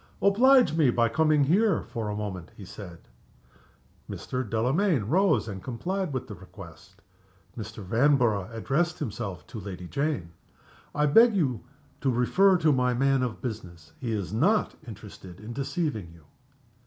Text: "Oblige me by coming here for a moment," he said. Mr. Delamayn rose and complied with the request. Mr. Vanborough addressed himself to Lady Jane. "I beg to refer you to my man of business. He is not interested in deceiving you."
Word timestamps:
"Oblige 0.23 0.73
me 0.75 0.89
by 0.89 1.09
coming 1.09 1.43
here 1.43 1.83
for 1.83 2.09
a 2.09 2.15
moment," 2.15 2.49
he 2.57 2.65
said. 2.65 3.07
Mr. 4.09 4.43
Delamayn 4.43 5.07
rose 5.07 5.47
and 5.47 5.61
complied 5.63 6.11
with 6.11 6.27
the 6.27 6.33
request. 6.33 7.03
Mr. 7.55 7.83
Vanborough 7.83 8.49
addressed 8.51 8.97
himself 8.97 9.45
to 9.45 9.59
Lady 9.59 9.87
Jane. 9.87 10.31
"I 10.95 11.05
beg 11.05 11.35
to 11.35 11.61
refer 12.09 12.53
you 12.53 12.57
to 12.61 12.73
my 12.73 12.95
man 12.95 13.21
of 13.21 13.43
business. 13.43 13.91
He 13.99 14.11
is 14.11 14.33
not 14.33 14.73
interested 14.87 15.39
in 15.39 15.53
deceiving 15.53 16.09
you." 16.11 16.23